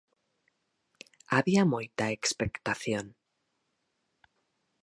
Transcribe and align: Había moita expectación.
Había 1.35 1.63
moita 1.73 2.05
expectación. 2.19 3.05